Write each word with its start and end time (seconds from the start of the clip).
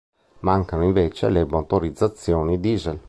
Mancano 0.39 0.83
invece 0.83 1.29
le 1.29 1.45
motorizzazioni 1.45 2.59
diesel. 2.59 2.99